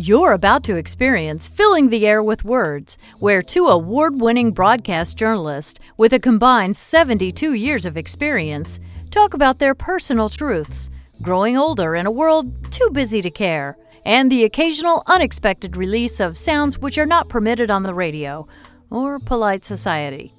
[0.00, 5.80] You're about to experience Filling the Air with Words, where two award winning broadcast journalists
[5.96, 8.78] with a combined 72 years of experience
[9.10, 10.88] talk about their personal truths,
[11.20, 16.38] growing older in a world too busy to care, and the occasional unexpected release of
[16.38, 18.46] sounds which are not permitted on the radio
[18.90, 20.32] or polite society.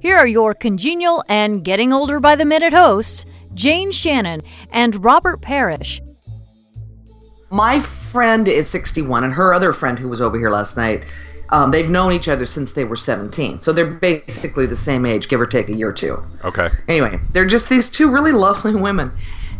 [0.00, 4.40] Here are your congenial and getting older by the minute hosts, Jane Shannon
[4.72, 6.00] and Robert Parrish.
[7.50, 11.04] My friend is 61, and her other friend who was over here last night,
[11.50, 13.60] um, they've known each other since they were 17.
[13.60, 16.22] So they're basically the same age, give or take a year or two.
[16.44, 16.70] Okay.
[16.88, 19.12] Anyway, they're just these two really lovely women.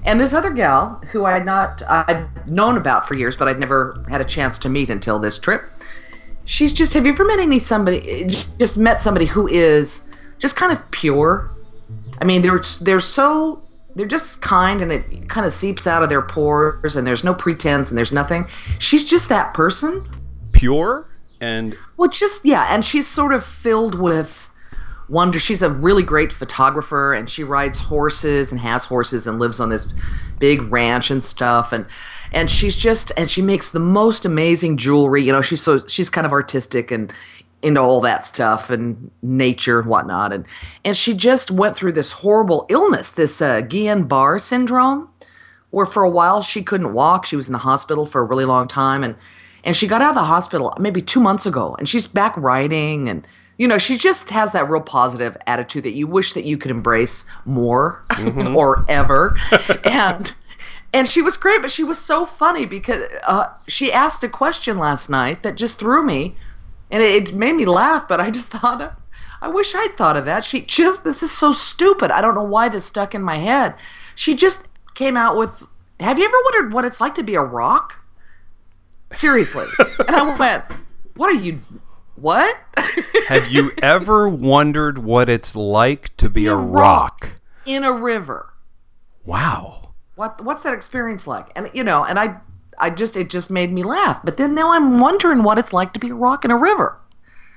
[0.05, 3.59] And this other gal, who I had not I'd known about for years, but I'd
[3.59, 5.63] never had a chance to meet until this trip.
[6.45, 10.07] She's just have you ever met any somebody just met somebody who is
[10.39, 11.51] just kind of pure?
[12.21, 13.66] I mean, they're they're so
[13.97, 17.35] they're just kind and it kind of seeps out of their pores and there's no
[17.35, 18.47] pretense and there's nothing.
[18.79, 20.07] She's just that person.
[20.53, 21.09] Pure
[21.41, 24.51] and Well, just yeah, and she's sort of filled with
[25.09, 25.39] wonder.
[25.39, 29.71] She's a really great photographer and she rides horses and has horses and lives on
[29.71, 29.93] this
[30.39, 31.87] big ranch and stuff and
[32.33, 35.23] and she's just and she makes the most amazing jewelry.
[35.23, 37.11] You know, she's so she's kind of artistic and
[37.67, 40.33] into all that stuff and nature and whatnot.
[40.33, 40.47] And
[40.85, 45.09] and she just went through this horrible illness, this uh, Guillain-Barré syndrome,
[45.71, 47.27] where for a while she couldn't walk.
[47.27, 49.17] She was in the hospital for a really long time, and
[49.65, 53.09] and she got out of the hospital maybe two months ago, and she's back writing
[53.09, 53.27] and.
[53.59, 56.71] You know, she just has that real positive attitude that you wish that you could
[56.71, 58.05] embrace more
[58.55, 59.35] or ever.
[59.83, 60.35] and
[60.93, 64.77] and she was great, but she was so funny because uh, she asked a question
[64.77, 66.37] last night that just threw me,
[66.91, 68.07] and it, it made me laugh.
[68.09, 68.99] But I just thought,
[69.41, 70.45] I wish I'd thought of that.
[70.45, 72.11] She just, this is so stupid.
[72.11, 73.75] I don't know why this stuck in my head.
[74.15, 75.63] She just came out with,
[76.01, 78.03] Have you ever wondered what it's like to be a rock?
[79.13, 79.67] Seriously.
[80.07, 80.65] and I went,
[81.15, 81.61] What are you?
[82.17, 82.57] What?
[83.29, 87.33] have you ever wondered what it's like to be a rock?
[87.67, 88.55] in a river.
[89.25, 89.93] Wow.
[90.15, 92.37] what what's that experience like and you know and i
[92.79, 94.21] i just it just made me laugh.
[94.25, 96.99] But then now i'm wondering what it's like to be a rock in a river.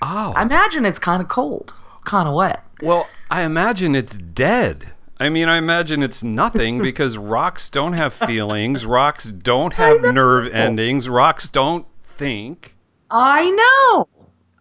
[0.01, 0.33] Oh.
[0.35, 1.73] i imagine it's kind of cold
[2.05, 2.63] kind of wet.
[2.81, 4.93] Well, I imagine it's dead.
[5.19, 10.51] I mean, I imagine it's nothing because rocks don't have feelings, rocks don't have nerve
[10.53, 12.75] endings, rocks don't think.
[13.11, 14.07] i know.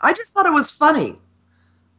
[0.00, 1.16] I just thought it was funny.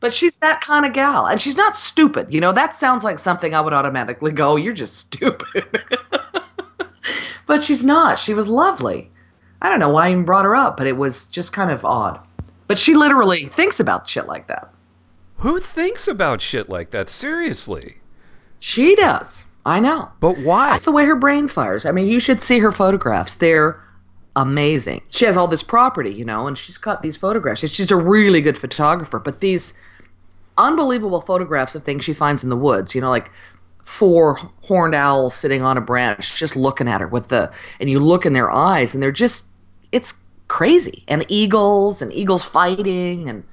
[0.02, 2.54] But she's that kind of gal and she's not stupid you know?
[2.54, 5.66] That sounds like something i would automatically go you're just stupid
[7.50, 9.12] but she's not she was lovely
[9.62, 11.84] i don't know why i even brought her up but it was just kind of
[11.84, 12.18] odd
[12.68, 14.72] but she literally thinks about shit like that
[15.38, 17.08] Who thinks about shit like that?
[17.10, 18.02] Seriously.
[18.60, 19.46] She does.
[19.66, 20.10] I know.
[20.20, 20.72] But why?
[20.72, 21.86] That's the way her brain fires.
[21.86, 23.36] I mean, you should see her photographs.
[23.36, 23.82] They're
[24.36, 25.02] amazing.
[25.10, 27.62] She has all this property, you know, and she's got these photographs.
[27.70, 29.74] She's a really good photographer, but these
[30.58, 33.32] unbelievable photographs of things she finds in the woods, you know, like
[33.90, 38.00] four horned owls sitting on a branch just looking at her with the and you
[38.00, 39.48] look in their eyes and they're just
[39.92, 41.04] it's crazy.
[41.08, 43.46] And eagles and eagles fighting and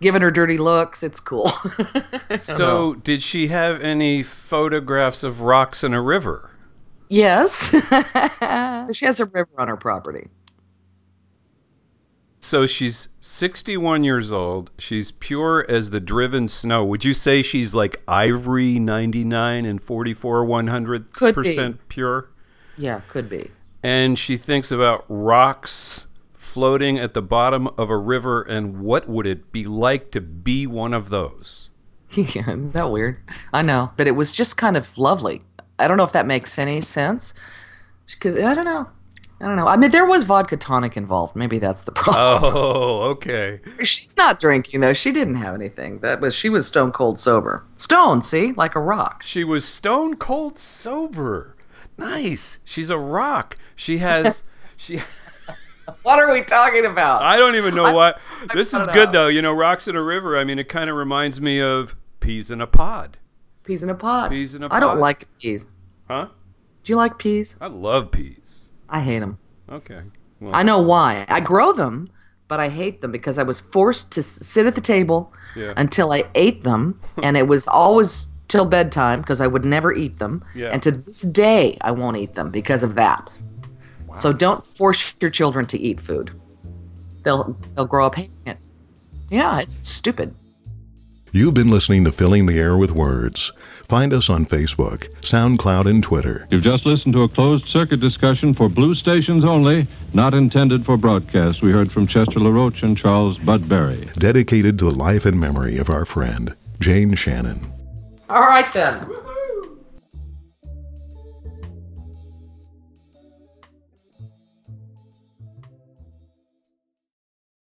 [0.00, 1.02] giving her dirty looks.
[1.02, 1.48] It's cool.
[2.38, 6.50] so, did she have any photographs of rocks in a river?
[7.08, 7.70] yes.
[8.92, 10.28] she has a river on her property.
[12.52, 14.72] So she's 61 years old.
[14.76, 16.84] She's pure as the driven snow.
[16.84, 22.28] Would you say she's like ivory 99 and 44 100 percent pure?
[22.76, 23.52] Yeah, could be.
[23.82, 29.26] And she thinks about rocks floating at the bottom of a river and what would
[29.26, 31.70] it be like to be one of those?
[32.14, 33.18] Yeah, isn't that weird?
[33.54, 35.40] I know, but it was just kind of lovely.
[35.78, 37.32] I don't know if that makes any sense.
[38.04, 38.90] Because I don't know.
[39.42, 39.66] I don't know.
[39.66, 41.34] I mean, there was vodka tonic involved.
[41.34, 42.52] Maybe that's the problem.
[42.56, 43.60] Oh, okay.
[43.82, 44.92] She's not drinking though.
[44.92, 45.98] She didn't have anything.
[45.98, 47.64] That was she was stone cold sober.
[47.74, 49.22] Stone, see, like a rock.
[49.24, 51.56] She was stone cold sober.
[51.98, 52.60] Nice.
[52.64, 53.56] She's a rock.
[53.74, 54.44] She has
[54.76, 55.02] she
[56.04, 57.22] What are we talking about?
[57.22, 58.20] I don't even know what.
[58.54, 59.12] This is good out.
[59.12, 59.28] though.
[59.28, 60.38] You know, rocks in a river.
[60.38, 63.18] I mean, it kind of reminds me of peas in a pod.
[63.64, 64.30] peas in a pod.
[64.30, 65.68] Peas in a I don't like peas.
[66.06, 66.28] Huh?
[66.84, 67.56] Do you like peas?
[67.60, 68.68] I love peas.
[68.88, 69.38] I hate them.
[69.72, 70.02] Okay.
[70.40, 71.24] Well, I know why.
[71.28, 72.08] I grow them,
[72.48, 75.72] but I hate them because I was forced to sit at the table Yeah.
[75.76, 80.18] until I ate them, and it was always till bedtime because I would never eat
[80.18, 80.44] them.
[80.54, 80.68] Yeah.
[80.68, 83.32] And to this day, I won't eat them because of that.
[84.14, 86.32] So don't force your children to eat food.
[87.22, 88.58] They'll they'll grow up hating it.
[89.30, 90.34] Yeah, it's stupid.
[91.34, 93.52] You've been listening to Filling the Air with Words.
[93.88, 96.46] Find us on Facebook, SoundCloud, and Twitter.
[96.50, 100.98] You've just listened to a closed circuit discussion for blue stations only, not intended for
[100.98, 101.62] broadcast.
[101.62, 104.10] We heard from Chester LaRoche and Charles Bud Berry.
[104.18, 107.60] Dedicated to the life and memory of our friend, Jane Shannon.
[108.28, 109.08] All right then.